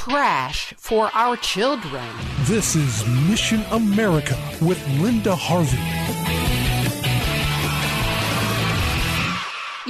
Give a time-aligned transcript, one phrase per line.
[0.00, 2.02] Trash for our children.
[2.44, 6.39] This is Mission America with Linda Harvey.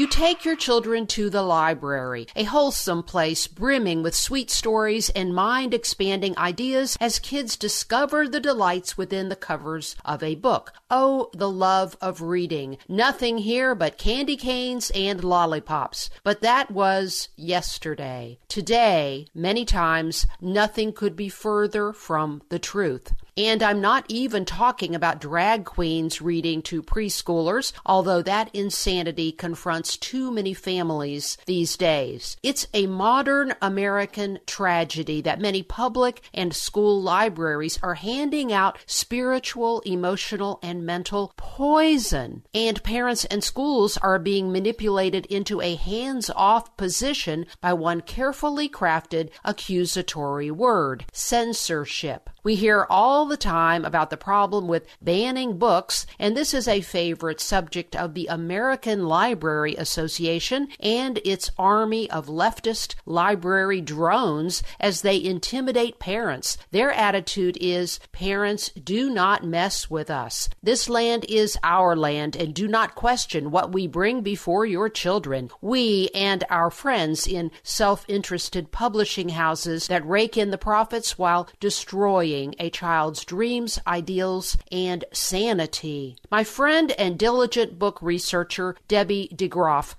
[0.01, 5.35] You take your children to the library, a wholesome place brimming with sweet stories and
[5.35, 10.73] mind expanding ideas as kids discover the delights within the covers of a book.
[10.91, 12.79] Oh, the love of reading.
[12.89, 16.09] Nothing here but candy canes and lollipops.
[16.25, 18.39] But that was yesterday.
[18.49, 23.13] Today, many times, nothing could be further from the truth.
[23.37, 29.90] And I'm not even talking about drag queens reading to preschoolers, although that insanity confronts
[29.97, 32.37] too many families these days.
[32.43, 39.81] It's a modern American tragedy that many public and school libraries are handing out spiritual,
[39.81, 42.45] emotional, and mental poison.
[42.55, 48.69] And parents and schools are being manipulated into a hands off position by one carefully
[48.69, 52.31] crafted accusatory word censorship.
[52.43, 56.81] We hear all the time about the problem with banning books, and this is a
[56.81, 65.03] favorite subject of the American Library Association and its army of leftist library drones as
[65.03, 66.59] they intimidate parents.
[66.71, 70.49] Their attitude is parents do not mess with us.
[70.63, 75.51] This land is our land, and do not question what we bring before your children.
[75.61, 81.49] We and our friends in self interested publishing houses that rake in the profits while
[81.59, 86.17] destroying a child's dreams, ideals, and sanity.
[86.31, 89.33] My friend and diligent book researcher, Debbie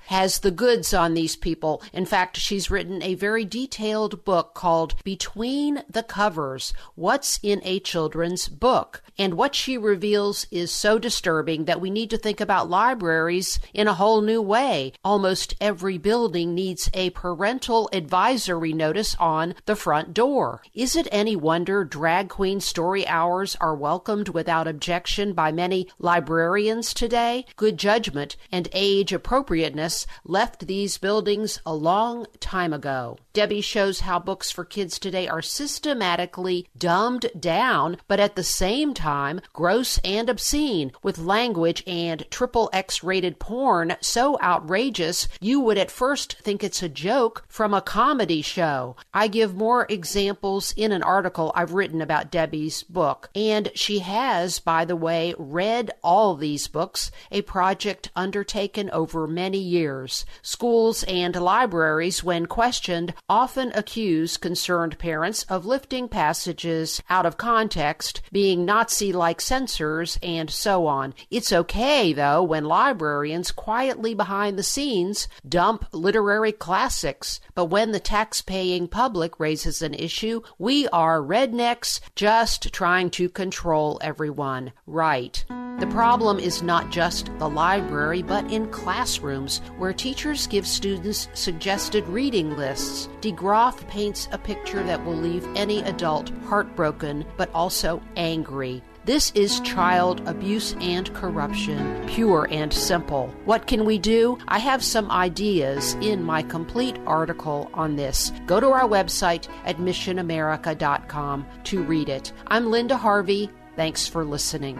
[0.07, 1.81] Has the goods on these people.
[1.93, 7.79] In fact, she's written a very detailed book called Between the Covers What's in a
[7.79, 9.01] Children's Book?
[9.17, 13.87] And what she reveals is so disturbing that we need to think about libraries in
[13.87, 14.93] a whole new way.
[15.03, 20.63] Almost every building needs a parental advisory notice on the front door.
[20.73, 26.93] Is it any wonder drag queen story hours are welcomed without objection by many librarians
[26.93, 27.45] today?
[27.55, 29.13] Good judgment and age
[29.51, 33.17] appropriateness left these buildings a long time ago.
[33.34, 38.94] Debbie shows how books for kids today are systematically dumbed down, but at the same
[38.94, 45.78] time gross and obscene, with language and triple X rated porn so outrageous you would
[45.78, 48.95] at first think it's a joke from a comedy show.
[49.13, 54.59] I give more examples in an article I've written about Debbie's book, and she has,
[54.59, 60.25] by the way, read all these books, a project undertaken over many years.
[60.41, 68.22] Schools and libraries, when questioned, often accuse concerned parents of lifting passages out of context,
[68.31, 71.13] being Nazi like censors, and so on.
[71.30, 78.00] It's okay, though, when librarians quietly behind the scenes dump literary classics, but when the
[78.00, 84.72] tax-paying public raises an issue, we are rednecks just trying to control everyone.
[84.85, 85.44] Right.
[85.81, 92.08] The problem is not just the library, but in classrooms where teachers give students suggested
[92.08, 93.09] reading lists.
[93.22, 98.84] DeGroff paints a picture that will leave any adult heartbroken, but also angry.
[99.06, 103.34] This is child abuse and corruption, pure and simple.
[103.46, 104.38] What can we do?
[104.48, 108.31] I have some ideas in my complete article on this.
[108.46, 112.34] Go to our website at missionamerica.com to read it.
[112.46, 113.50] I'm Linda Harvey.
[113.75, 114.80] Thanks for listening.